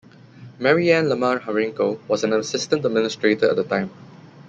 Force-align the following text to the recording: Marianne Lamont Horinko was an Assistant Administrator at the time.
Marianne 0.57 1.09
Lamont 1.09 1.43
Horinko 1.43 1.99
was 2.07 2.23
an 2.23 2.33
Assistant 2.33 2.83
Administrator 2.83 3.47
at 3.51 3.55
the 3.55 3.63
time. 3.63 3.91